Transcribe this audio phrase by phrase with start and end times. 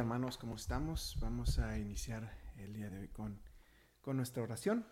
[0.00, 1.18] Hermanos, ¿cómo estamos?
[1.20, 3.38] Vamos a iniciar el día de hoy con,
[4.00, 4.86] con nuestra oración.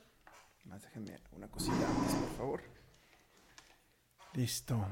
[0.64, 2.62] Más déjenme una cosita por favor.
[4.34, 4.86] Listo.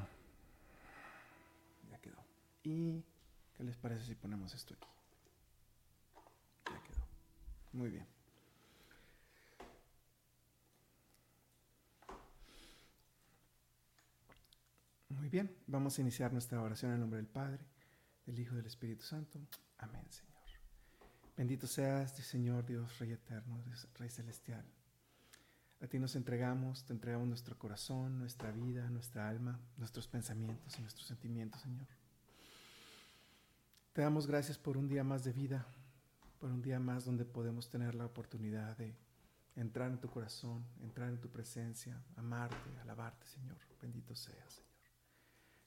[1.91, 2.17] Ya quedó.
[2.63, 3.05] ¿Y
[3.53, 4.89] qué les parece si ponemos esto aquí?
[6.65, 7.07] Ya quedó.
[7.73, 8.07] Muy bien.
[15.11, 17.67] Muy bien, vamos a iniciar nuestra oración en nombre del Padre,
[18.25, 19.47] del Hijo y del Espíritu Santo.
[19.79, 20.37] Amén, Señor.
[21.37, 23.63] Bendito seas, Señor Dios, Rey eterno,
[23.95, 24.65] Rey celestial.
[25.83, 30.83] A ti nos entregamos, te entregamos nuestro corazón, nuestra vida, nuestra alma, nuestros pensamientos y
[30.83, 31.87] nuestros sentimientos, Señor.
[33.93, 35.67] Te damos gracias por un día más de vida,
[36.39, 38.97] por un día más donde podemos tener la oportunidad de
[39.55, 43.57] entrar en tu corazón, entrar en tu presencia, amarte, alabarte, Señor.
[43.81, 44.67] Bendito seas, Señor.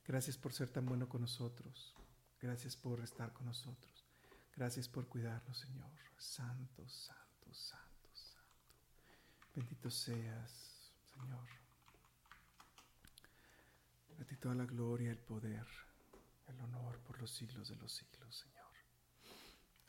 [0.06, 1.96] Gracias por ser tan bueno con nosotros.
[2.42, 3.99] Gracias por estar con nosotros.
[4.60, 5.90] Gracias por cuidarnos, Señor.
[6.18, 8.44] Santo, santo, santo, santo.
[9.56, 11.48] Bendito seas, Señor.
[14.20, 15.66] A ti toda la gloria, el poder,
[16.48, 18.74] el honor por los siglos de los siglos, Señor.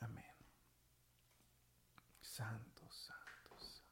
[0.02, 0.36] Amén.
[2.20, 3.90] Santo, santo, santo.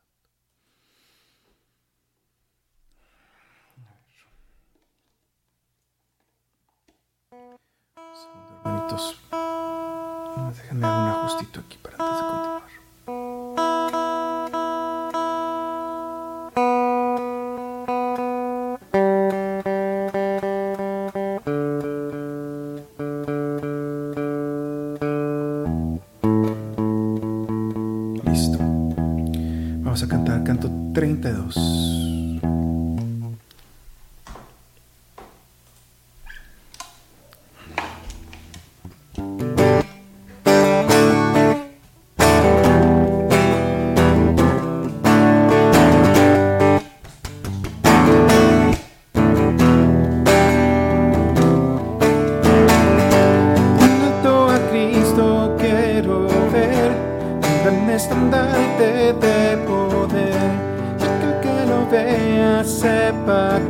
[8.15, 9.28] Segundo, hermanitos.
[10.47, 12.58] Déjenme hacer un ajustito aquí para antes de continuar.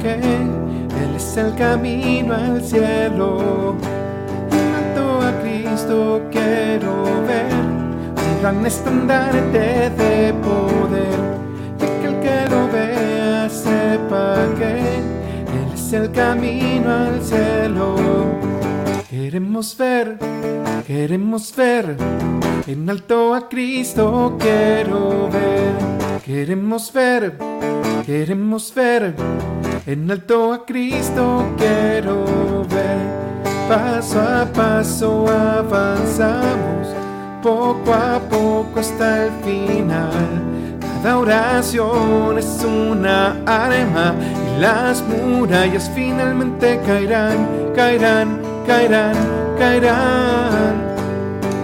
[0.00, 3.74] Que Él es el camino al cielo.
[4.52, 11.18] En alto a Cristo quiero ver, un gran estandarte de poder.
[11.76, 14.78] Y que el que lo vea sepa que
[15.58, 17.96] Él es el camino al cielo.
[19.10, 20.18] Queremos ver,
[20.86, 21.96] queremos ver,
[22.68, 25.98] en alto a Cristo quiero ver.
[26.24, 27.38] Queremos ver,
[28.08, 29.14] queremos ver,
[29.86, 33.04] en alto a Cristo quiero ver.
[33.68, 36.88] Paso a paso avanzamos,
[37.42, 40.10] poco a poco hasta el final.
[40.80, 44.14] Cada oración es una arma
[44.56, 47.46] y las murallas finalmente caerán,
[47.76, 49.16] caerán, caerán,
[49.58, 50.96] caerán.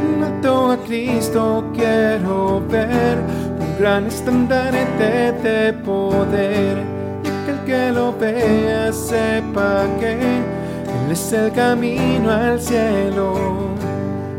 [0.05, 3.44] En alto a Cristo quiero ver
[3.75, 6.79] un gran estandarte de poder
[7.23, 13.75] y que el que lo vea sepa que Él es el camino al cielo.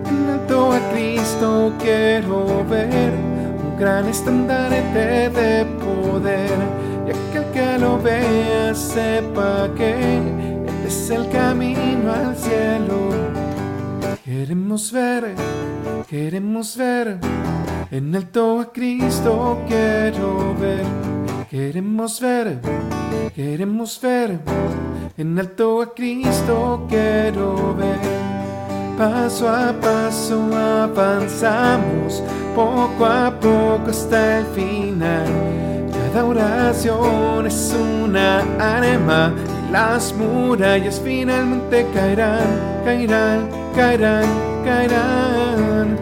[0.09, 6.57] En alto a Cristo quiero ver un gran estandarte de poder
[7.07, 13.09] y aquel que lo vea sepa que Él es el camino al cielo.
[14.23, 15.35] Queremos ver,
[16.07, 17.19] queremos ver,
[17.91, 20.85] en alto a Cristo quiero ver.
[21.49, 22.59] Queremos ver,
[23.35, 24.39] queremos ver,
[25.17, 27.99] en alto a Cristo quiero ver.
[28.97, 32.23] Paso a paso avanzamos,
[32.55, 35.27] poco a poco hasta el final.
[35.91, 39.33] Cada oración es una arma
[39.67, 44.25] y las murallas finalmente caerán, caerán, caerán,
[44.63, 45.97] caerán.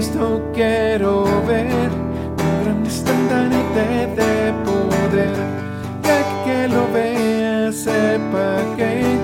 [0.00, 5.36] Cristo quiero ver un gran estandarte de poder.
[6.02, 9.20] Ya que lo vea, sepa que él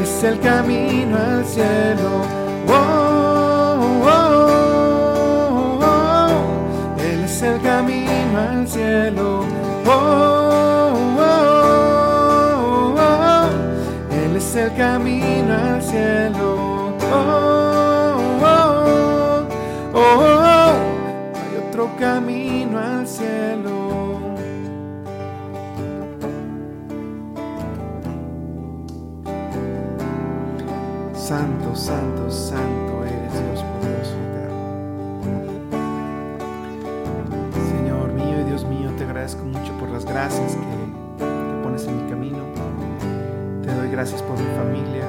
[0.00, 2.22] es el camino al cielo.
[2.68, 2.72] Oh,
[4.06, 4.22] oh,
[5.26, 7.02] oh, oh.
[7.02, 9.44] Él es el camino al cielo.
[9.86, 9.90] Oh,
[11.18, 11.34] oh,
[12.78, 13.48] oh, oh.
[14.14, 16.63] Él es el camino al cielo.
[20.20, 23.84] Hay otro camino al cielo.
[31.24, 34.14] santo, santo, santo eres Dios poderoso
[37.50, 41.86] y Señor mío y Dios mío, te agradezco mucho por las gracias que, que pones
[41.86, 42.38] en mi camino.
[43.62, 45.06] Te doy gracias por mi familia,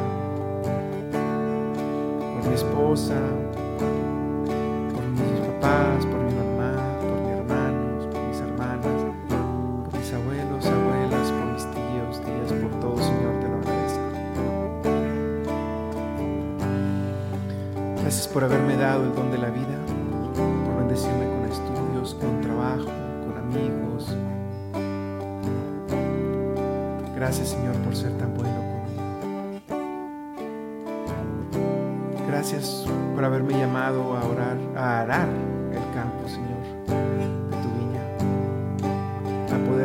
[2.33, 3.19] por mi esposa,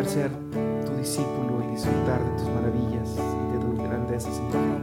[0.00, 0.31] poder ser
[0.87, 4.81] tu discípulo y disfrutar de tus maravillas y de tu grandeza, Señor.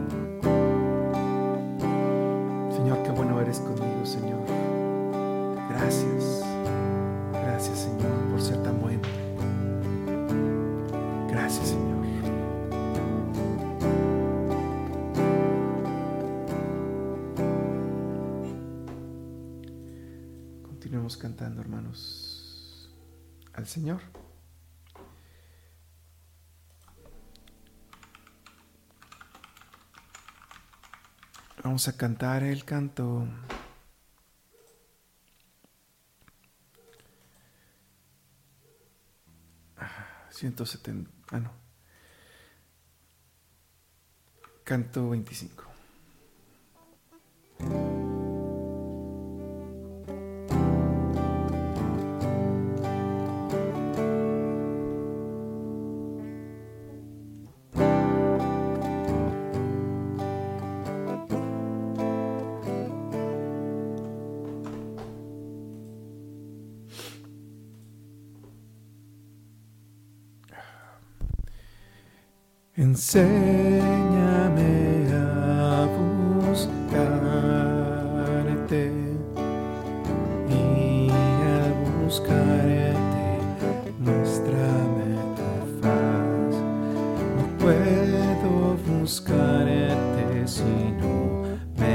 [2.72, 4.38] Señor, qué bueno eres conmigo, Señor.
[5.70, 6.44] Gracias,
[7.32, 9.02] gracias, Señor, por ser tan bueno.
[11.28, 11.88] Gracias, Señor.
[20.62, 22.94] Continuemos cantando, hermanos,
[23.54, 24.17] al Señor.
[31.78, 33.28] Vamos a cantar el canto.
[40.30, 41.08] Ciento setenta.
[41.30, 41.52] Ah, no.
[44.64, 45.67] Canto 25.
[72.80, 73.82] Enséñame
[75.12, 75.88] a
[76.46, 77.72] buscarte
[80.48, 83.26] y al buscarte
[83.98, 85.50] muéstrame tu
[85.82, 86.54] faz.
[87.34, 88.52] No puedo
[88.86, 91.16] buscarte si no
[91.78, 91.92] me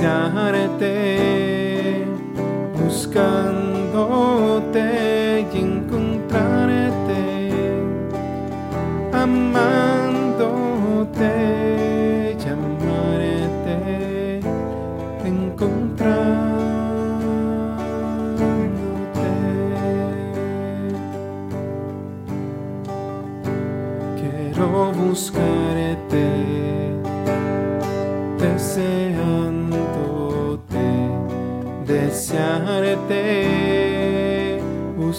[0.02, 1.01] desearte, buscándote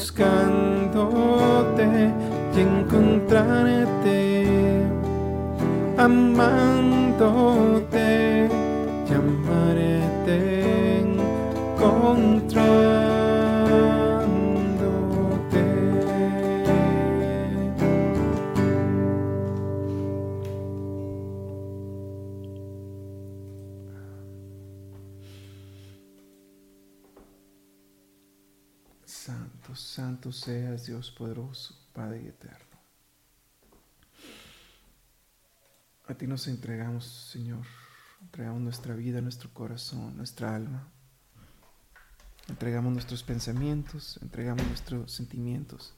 [0.03, 1.87] buscándote
[2.53, 4.11] y encontrarte,
[5.97, 8.02] amándote
[30.43, 32.77] seas Dios poderoso, Padre eterno.
[36.05, 37.65] A ti nos entregamos, Señor,
[38.21, 40.91] entregamos nuestra vida, nuestro corazón, nuestra alma.
[42.49, 45.93] Entregamos nuestros pensamientos, entregamos nuestros sentimientos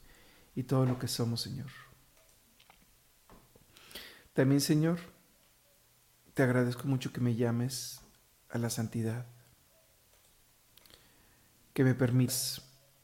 [0.53, 1.71] y todo lo que somos, Señor.
[4.33, 4.99] También, Señor,
[6.35, 7.99] te agradezco mucho que me llames
[8.51, 9.25] a la santidad,
[11.73, 12.61] que me permitas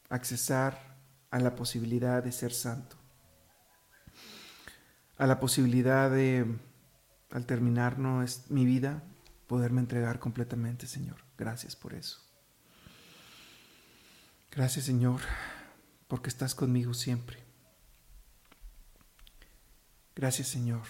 [0.08, 0.91] accesar
[1.32, 2.98] a la posibilidad de ser santo,
[5.18, 6.46] a la posibilidad de,
[7.32, 7.98] al terminar
[8.50, 9.02] mi vida,
[9.48, 11.18] poderme entregar completamente, Señor.
[11.38, 12.20] Gracias por eso.
[14.52, 15.22] Gracias, Señor,
[16.08, 17.42] porque estás conmigo siempre.
[20.16, 20.84] Gracias, Señor,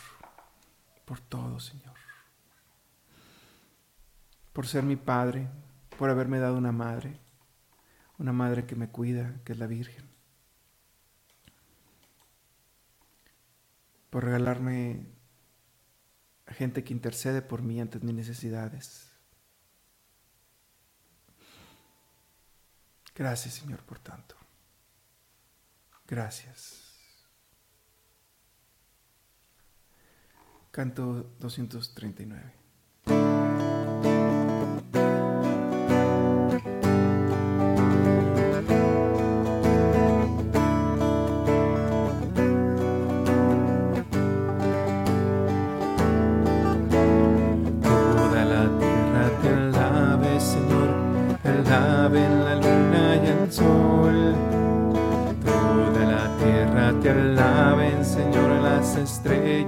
[1.06, 1.96] por todo, Señor.
[4.52, 5.48] Por ser mi Padre,
[5.98, 7.20] por haberme dado una madre,
[8.18, 10.11] una madre que me cuida, que es la Virgen.
[14.12, 15.08] Por regalarme
[16.46, 19.12] gente que intercede por mí ante mis necesidades.
[23.16, 24.36] Gracias Señor por tanto.
[26.06, 27.00] Gracias.
[30.72, 32.61] Canto 239.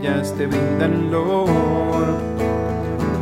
[0.03, 1.47] Te brindan lor.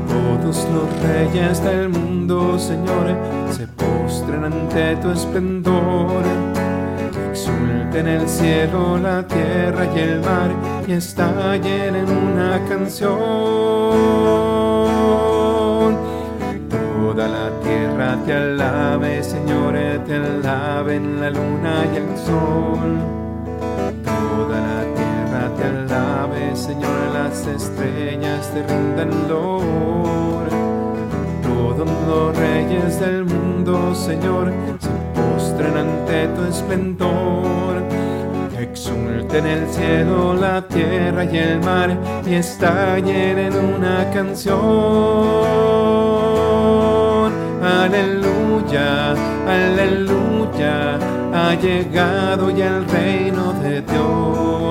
[0.07, 3.15] Todos los reyes del mundo, Señor,
[3.51, 6.23] se postren ante tu esplendor.
[7.29, 10.50] Exulten el cielo, la tierra y el mar
[10.88, 13.11] y estallen en una canción.
[16.67, 19.75] Toda la tierra te alabe, Señor,
[20.07, 23.21] te alaben la luna y el sol
[24.03, 24.90] te
[26.55, 30.50] Señor, las estrellas te rindan lor.
[31.41, 37.84] Todos los reyes del mundo, Señor, se postren ante tu esplendor.
[38.60, 44.62] Exulten el cielo, la tierra y el mar y estallen en una canción.
[47.63, 49.13] Aleluya,
[49.48, 51.00] aleluya,
[51.34, 54.70] ha llegado ya el reino de Dios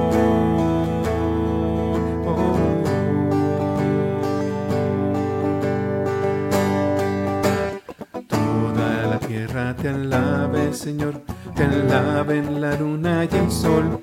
[9.81, 11.21] Te alabe, Señor,
[11.55, 13.99] te alaben la luna y el sol.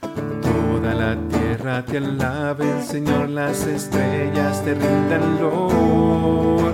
[0.00, 6.72] Toda la tierra te alabe, Señor, las estrellas te rindan lor.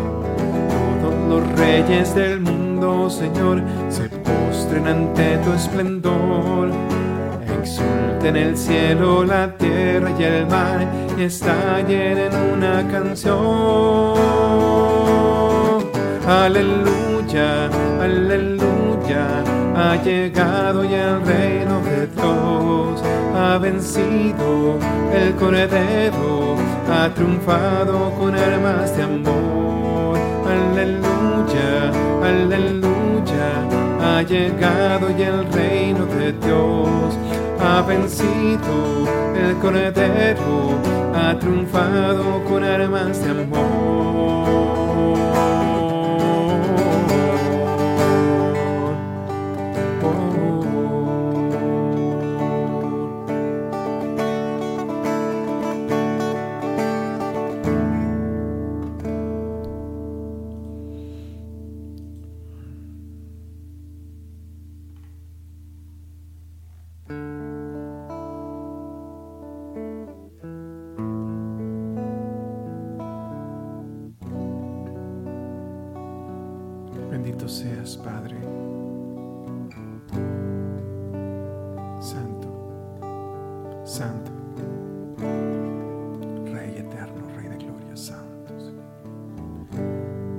[1.03, 6.71] Todos los reyes del mundo, Señor, se postren ante tu esplendor.
[7.61, 13.37] Exulten el cielo, la tierra y el mar y estallen en una canción.
[16.27, 17.06] Aleluya
[17.39, 19.45] aleluya,
[19.77, 23.03] ha llegado ya el reino de Dios,
[23.35, 24.79] ha vencido
[25.13, 26.57] el cordero,
[26.91, 30.17] ha triunfado con armas de amor,
[30.47, 33.67] aleluya, aleluya,
[34.03, 37.19] ha llegado ya el reino de Dios,
[37.61, 40.81] ha vencido el cordero,
[41.15, 44.66] ha triunfado con armas de amor.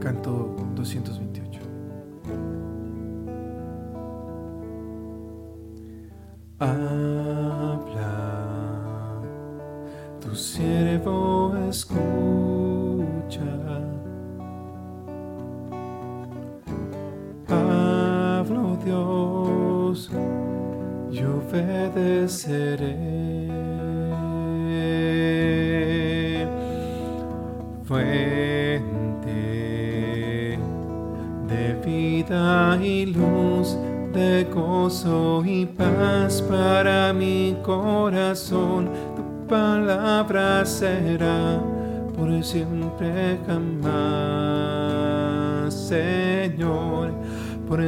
[0.07, 1.36] canto 220.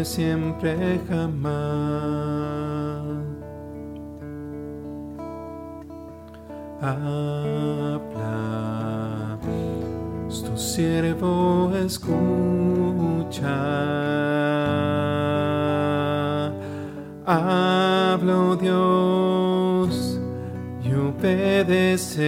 [0.06, 1.60] Siempre jamás.
[6.82, 8.00] Habla,
[10.46, 13.10] tu siervo escucha
[17.30, 20.20] hablo Dios
[20.84, 22.20] y obedeceré.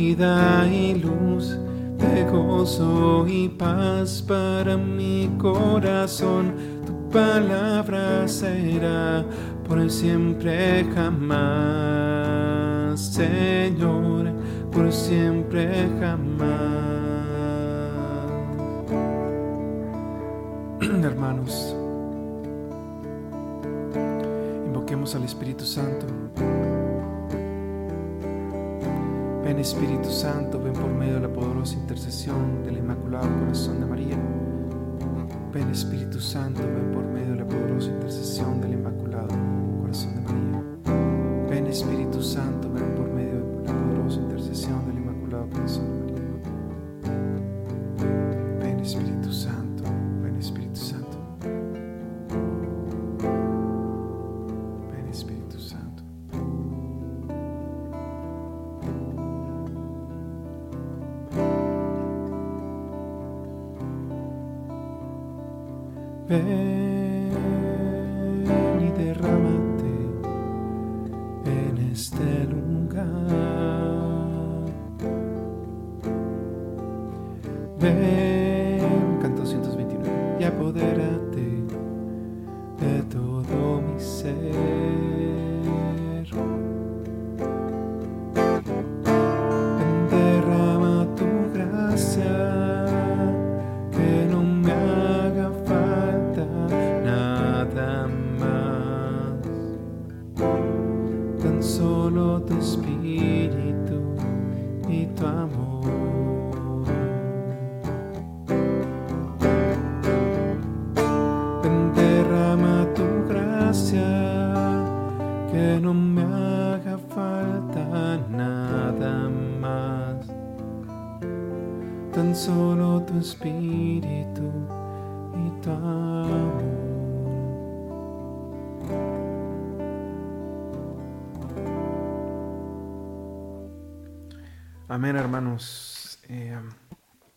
[0.00, 1.58] Vida y luz,
[1.98, 6.54] de gozo y paz para mi corazón.
[6.86, 9.22] Tu palabra será
[9.68, 12.48] por siempre jamás,
[13.00, 14.32] Señor
[14.72, 16.19] por siempre jamás.
[29.50, 34.16] Ven Espíritu Santo, ven por medio de la poderosa intercesión del Inmaculado Corazón de María.
[35.52, 39.34] Ven Espíritu Santo, ven por medio de la poderosa intercesión del Inmaculado
[39.80, 41.48] Corazón de María.
[41.50, 46.09] Ven Espíritu Santo, ven por medio de la poderosa intercesión del Inmaculado Corazón de María.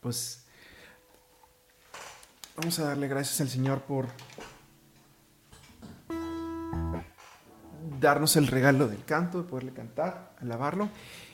[0.03, 0.43] Pues
[2.57, 4.09] vamos a darle gracias al Señor por
[7.99, 10.89] darnos el regalo del canto, de poderle cantar, alabarlo.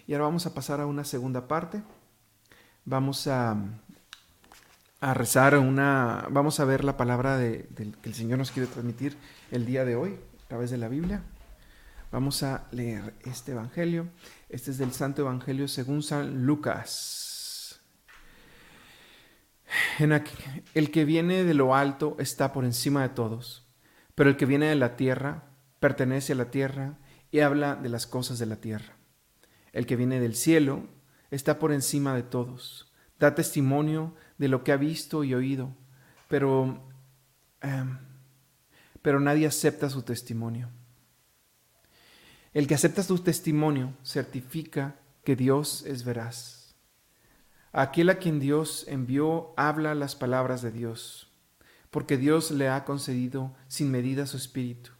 [0.07, 1.81] Y ahora vamos a pasar a una segunda parte.
[2.85, 3.57] Vamos a,
[5.01, 9.17] rezar una, vamos a ver la palabra de, que el Señor nos quiere transmitir
[9.51, 11.23] el día de hoy a través de la Biblia.
[12.11, 14.07] Vamos a leer este Evangelio.
[14.47, 17.28] Este es del Santo Evangelio según San Lucas.
[20.73, 23.67] El que viene de lo alto está por encima de todos,
[24.15, 25.43] pero el que viene de la tierra
[25.79, 26.97] pertenece a la tierra
[27.31, 28.95] y habla de las cosas de la tierra.
[29.71, 30.87] El que viene del cielo
[31.31, 35.75] está por encima de todos, da testimonio de lo que ha visto y oído,
[36.27, 36.81] pero,
[37.61, 37.97] em,
[39.01, 40.69] pero nadie acepta su testimonio.
[42.53, 46.58] El que acepta su testimonio certifica que Dios es veraz.
[47.71, 51.31] Aquel a quien Dios envió habla las palabras de Dios,
[51.91, 54.91] porque Dios le ha concedido sin medida su espíritu.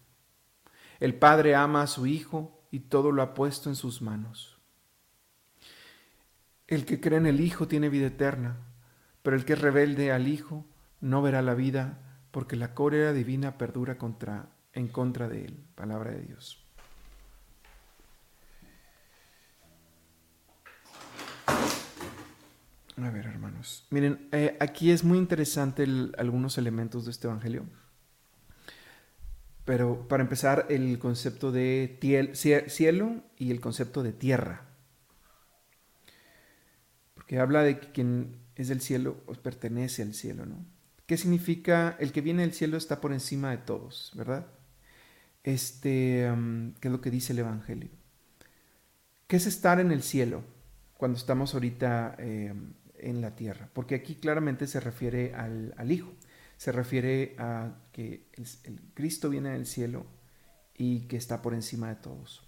[0.99, 4.57] El Padre ama a su Hijo y todo lo ha puesto en sus manos.
[6.67, 8.57] El que cree en el Hijo tiene vida eterna,
[9.23, 10.65] pero el que es rebelde al Hijo
[11.01, 11.97] no verá la vida,
[12.29, 13.97] porque la cólera divina perdura
[14.73, 15.65] en contra de él.
[15.73, 16.68] Palabra de Dios.
[23.01, 23.87] A ver, hermanos.
[23.91, 25.85] Miren, eh, aquí es muy interesante
[26.17, 27.63] algunos elementos de este Evangelio.
[29.63, 31.97] Pero para empezar, el concepto de
[32.67, 34.65] cielo y el concepto de tierra.
[37.13, 40.65] Porque habla de que quien es del cielo os pertenece al cielo, ¿no?
[41.05, 44.47] ¿Qué significa el que viene del cielo está por encima de todos, verdad?
[45.43, 46.29] Este,
[46.79, 47.89] ¿qué es lo que dice el Evangelio?
[49.27, 50.43] ¿Qué es estar en el cielo
[50.99, 53.69] cuando estamos ahorita em, en la tierra?
[53.73, 56.13] Porque aquí claramente se refiere al, Hijo,
[56.57, 60.05] se refiere a que el, Cristo viene del cielo
[60.77, 62.43] y que está por encima de todos.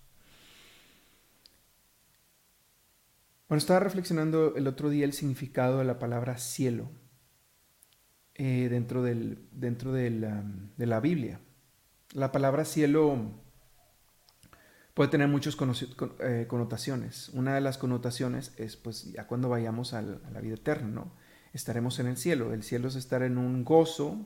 [3.48, 6.90] Bueno, estaba reflexionando el otro día el significado de la palabra cielo
[8.36, 10.10] eh, dentro, del, dentro de
[10.78, 11.42] la Biblia.
[12.14, 13.42] La palabra cielo
[14.94, 15.58] puede tener muchas
[16.20, 17.30] eh, connotaciones.
[17.30, 21.12] Una de las connotaciones es pues ya cuando vayamos a la vida eterna, ¿no?
[21.54, 22.54] Estaremos en el cielo.
[22.54, 24.26] El cielo es estar en un gozo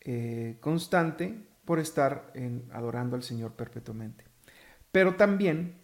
[0.00, 2.32] eh, constante por estar
[2.70, 4.24] adorando al Señor perpetuamente.
[4.92, 5.78] Pero también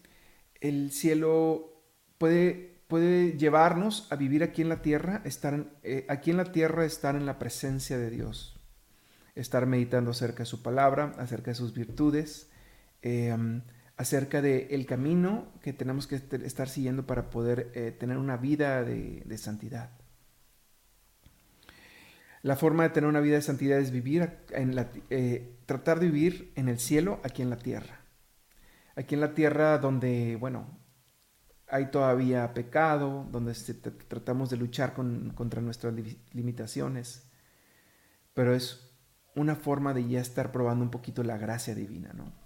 [0.60, 1.82] el cielo
[2.18, 6.84] puede, puede llevarnos a vivir aquí en la tierra, estar eh, aquí en la tierra,
[6.84, 8.60] estar en la presencia de Dios,
[9.34, 12.48] estar meditando acerca de su palabra, acerca de sus virtudes,
[13.96, 18.82] acerca del el camino que tenemos que estar siguiendo para poder eh, tener una vida
[18.84, 19.90] de, santidad.
[22.42, 26.06] La forma de tener una vida de santidad es vivir en la, eh, tratar de
[26.06, 28.00] vivir en el cielo, aquí en la tierra.
[28.96, 30.78] Aquí en la tierra donde, bueno,
[31.68, 33.54] hay todavía pecado, donde
[34.08, 35.94] tratamos de luchar contra nuestras
[36.32, 37.30] limitaciones,
[38.34, 38.92] pero es
[39.34, 42.41] una forma de ya estar probando un poquito la gracia divina, ¿no?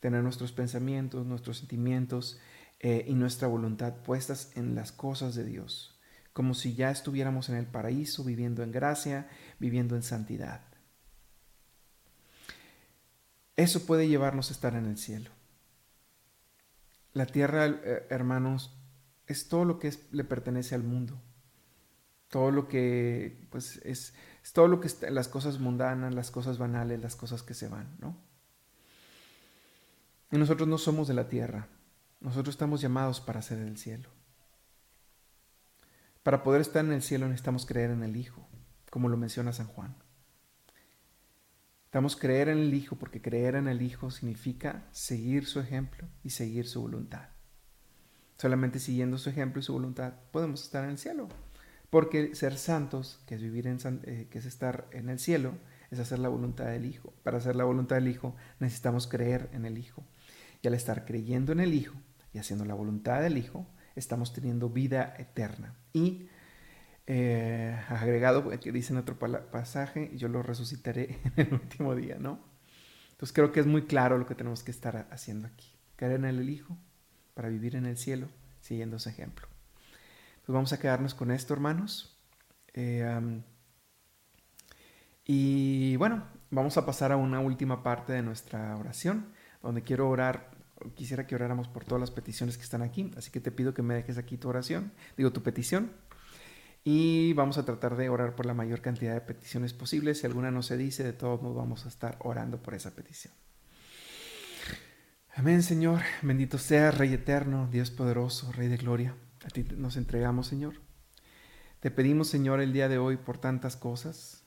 [0.00, 2.38] Tener nuestros pensamientos, nuestros sentimientos
[2.80, 5.98] eh, y nuestra voluntad puestas en las cosas de Dios,
[6.32, 10.62] como si ya estuviéramos en el paraíso, viviendo en gracia, viviendo en santidad.
[13.56, 15.30] Eso puede llevarnos a estar en el cielo.
[17.12, 18.78] La tierra, eh, hermanos,
[19.26, 21.20] es todo lo que le pertenece al mundo.
[22.28, 27.00] Todo lo que, pues, es, es todo lo que las cosas mundanas, las cosas banales,
[27.00, 28.27] las cosas que se van, ¿no?
[30.30, 31.68] Y nosotros no somos de la tierra.
[32.20, 34.10] Nosotros estamos llamados para ser del cielo.
[36.22, 38.46] Para poder estar en el cielo necesitamos creer en el Hijo,
[38.90, 39.96] como lo menciona San Juan.
[41.76, 46.30] Necesitamos creer en el Hijo porque creer en el Hijo significa seguir su ejemplo y
[46.30, 47.28] seguir su voluntad.
[48.36, 51.28] Solamente siguiendo su ejemplo y su voluntad podemos estar en el cielo.
[51.88, 55.54] Porque ser santos, que es vivir en eh, que es estar en el cielo,
[55.90, 57.14] es hacer la voluntad del Hijo.
[57.22, 60.04] Para hacer la voluntad del Hijo necesitamos creer en el Hijo.
[60.62, 61.96] Y al estar creyendo en el Hijo
[62.32, 63.66] y haciendo la voluntad del Hijo,
[63.96, 65.74] estamos teniendo vida eterna.
[65.92, 66.28] Y
[67.06, 72.40] eh, agregado, que dice en otro pasaje, yo lo resucitaré en el último día, ¿no?
[73.10, 75.72] Entonces creo que es muy claro lo que tenemos que estar haciendo aquí.
[75.96, 76.76] Creer en el Hijo
[77.34, 78.28] para vivir en el cielo,
[78.60, 79.48] siguiendo ese ejemplo.
[80.44, 82.16] Pues vamos a quedarnos con esto, hermanos.
[82.74, 83.42] Eh,
[85.24, 89.26] y bueno, vamos a pasar a una última parte de nuestra oración
[89.62, 90.50] donde quiero orar,
[90.94, 93.82] quisiera que oráramos por todas las peticiones que están aquí, así que te pido que
[93.82, 95.92] me dejes aquí tu oración, digo tu petición,
[96.84, 100.20] y vamos a tratar de orar por la mayor cantidad de peticiones posibles.
[100.20, 103.34] Si alguna no se dice, de todos modos vamos a estar orando por esa petición.
[105.34, 106.00] Amén, Señor.
[106.22, 109.14] Bendito sea, Rey eterno, Dios poderoso, Rey de gloria.
[109.44, 110.80] A ti nos entregamos, Señor.
[111.80, 114.44] Te pedimos, Señor, el día de hoy por tantas cosas,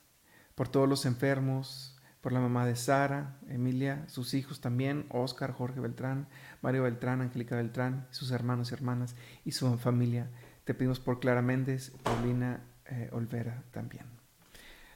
[0.54, 1.91] por todos los enfermos,
[2.22, 6.28] por la mamá de Sara, Emilia, sus hijos también, Oscar, Jorge Beltrán,
[6.62, 10.30] Mario Beltrán, Angélica Beltrán, sus hermanos y hermanas y su familia.
[10.64, 14.06] Te pedimos por Clara Méndez, Paulina eh, Olvera también.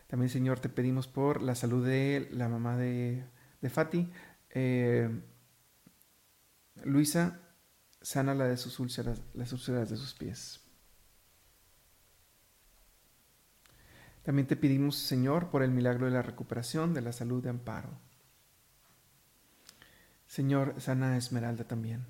[0.07, 3.25] También, Señor, te pedimos por la salud de la mamá de,
[3.69, 4.09] Fati.
[4.51, 5.11] Eh,
[6.85, 7.41] Luisa,
[8.01, 10.61] sana la de sus úlceras, las úlceras de sus pies.
[14.27, 17.91] También te pedimos, Señor, por el milagro de la recuperación de la salud de Amparo.
[20.27, 22.05] Señor, sana Esmeralda también.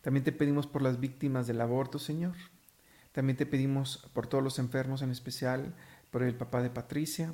[0.00, 2.34] También te pedimos por las víctimas del aborto, Señor.
[3.12, 5.72] También te pedimos por todos los enfermos, en especial
[6.10, 7.32] por el papá de Patricia,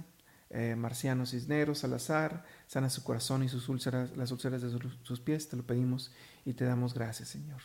[0.51, 2.45] eh, Marciano Cisneros, Salazar.
[2.67, 5.49] Sana su corazón y sus úlceras, las úlceras de sus pies.
[5.49, 6.13] Te lo pedimos
[6.45, 7.63] y te damos gracias, Señor.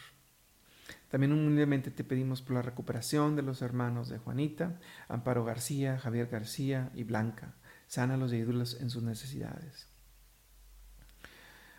[1.09, 6.27] También humildemente te pedimos por la recuperación de los hermanos de Juanita, Amparo García, Javier
[6.27, 7.55] García y Blanca.
[7.87, 9.87] Sánalos y ayúdalos en sus necesidades.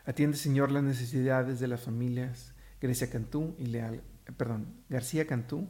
[0.04, 4.02] Atiende, Señor, las necesidades de las familias Grecia Cantú y Leal,
[4.36, 5.68] perdón, García Cantú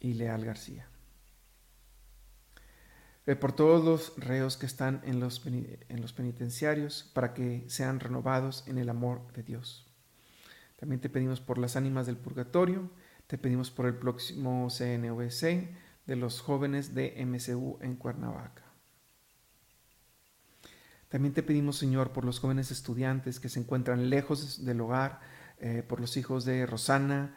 [0.00, 0.86] y Leal García.
[3.26, 8.78] Eh, por todos los reos que están en los penitenciarios para que sean renovados en
[8.78, 9.92] el amor de Dios.
[10.78, 12.90] También te pedimos por las ánimas del purgatorio,
[13.32, 15.70] te pedimos por el próximo CNVC
[16.04, 18.62] de los jóvenes de MCU en Cuernavaca.
[21.08, 25.20] También te pedimos, Señor, por los jóvenes estudiantes que se encuentran lejos del hogar,
[25.60, 27.34] eh, por los hijos de Rosana,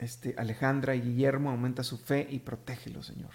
[0.00, 3.30] este, Alejandra y Guillermo, aumenta su fe y protégelos, Señor.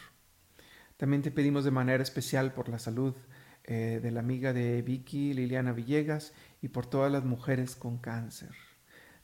[0.98, 3.16] También te pedimos de manera especial por la salud
[3.64, 8.52] eh, de la amiga de Vicky, Liliana Villegas, y por todas las mujeres con cáncer.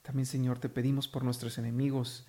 [0.02, 2.26] También, Señor, te pedimos por nuestros enemigos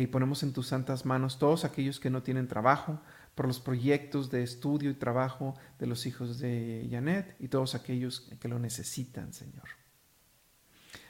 [0.00, 3.00] y ponemos en tus santas manos todos aquellos que no tienen trabajo,
[3.34, 8.20] por los proyectos de estudio y trabajo de los hijos de Janet y todos aquellos
[8.40, 9.64] que lo necesitan, Señor.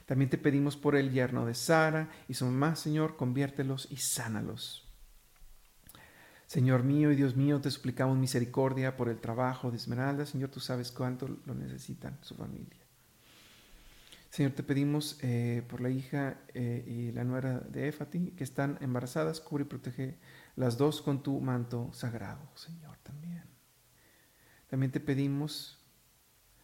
[0.06, 4.88] También te pedimos por el yerno de Sara y su mamá, Señor, conviértelos y sánalos.
[6.46, 10.26] Señor mío y Dios mío, te suplicamos misericordia por el trabajo de Esmeralda.
[10.26, 12.81] Señor, tú sabes cuánto lo necesitan su familia.
[14.32, 18.78] Señor, te pedimos eh, por la hija eh, y la nuera de Éfati que están
[18.80, 20.16] embarazadas, cubre y protege
[20.56, 23.44] las dos con tu manto sagrado, Señor, también.
[24.68, 25.84] También te pedimos,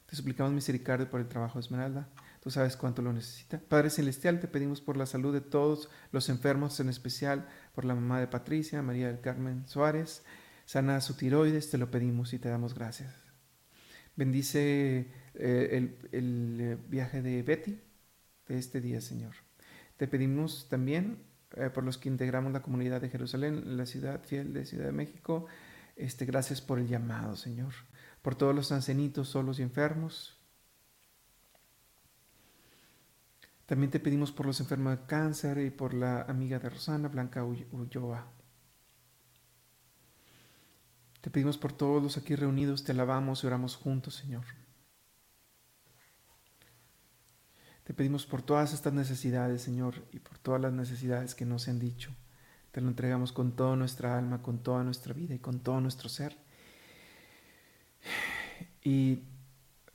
[0.07, 2.09] te suplicamos misericordia por el trabajo de Esmeralda.
[2.41, 3.59] Tú sabes cuánto lo necesita.
[3.59, 7.95] Padre Celestial, te pedimos por la salud de todos los enfermos, en especial por la
[7.95, 10.25] mamá de Patricia, María del Carmen Suárez.
[10.65, 13.15] Sana su tiroides, te lo pedimos y te damos gracias.
[14.17, 17.81] Bendice eh, el, eh, viaje de Betty
[18.49, 19.35] de este día, Señor.
[19.97, 21.19] Te pedimos también
[21.57, 24.93] eh, por los que integramos la comunidad de Jerusalén, la ciudad fiel de Ciudad de
[24.93, 25.47] México,
[25.97, 27.73] este, gracias por el llamado, Señor.
[28.23, 30.37] Por todos los ancianitos solos y enfermos.
[33.67, 37.45] También te pedimos por los enfermos de cáncer y por la amiga de Rosana, Blanca
[37.45, 38.27] Ulloa.
[41.21, 44.45] Te pedimos por todos los aquí reunidos, te alabamos y oramos juntos, Señor.
[47.89, 51.79] Te pedimos por todas estas necesidades, Señor, y por todas las necesidades que nos han
[51.79, 52.15] dicho.
[52.71, 56.11] Te lo entregamos con toda nuestra alma, con toda nuestra vida y con todo nuestro
[56.11, 56.37] ser.
[58.85, 59.23] Y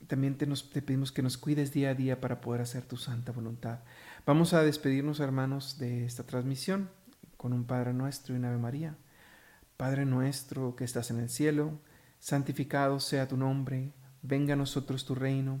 [0.08, 0.48] también te,
[0.82, 3.78] pedimos que nos cuides día a día para poder hacer tu santa voluntad.
[4.26, 6.90] Vamos a despedirnos, hermanos, de esta transmisión
[7.36, 8.96] con un Padre nuestro y una Ave María.
[9.76, 11.78] Padre nuestro que estás en el cielo,
[12.18, 15.60] santificado sea tu nombre, venga a nosotros tu reino,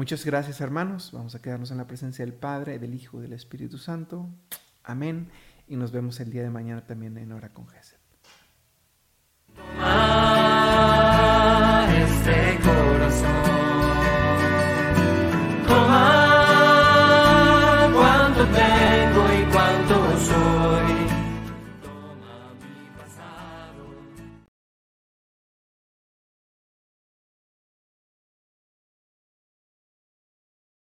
[0.00, 3.34] Muchas gracias hermanos, vamos a quedarnos en la presencia del Padre, del Hijo y del
[3.34, 4.30] Espíritu Santo.
[4.82, 5.28] Amén.
[5.68, 7.99] Y nos vemos el día de mañana también en Hora con Jesús.